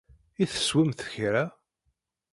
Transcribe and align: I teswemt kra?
I 0.43 0.45
teswemt 0.51 1.01
kra? 1.13 1.43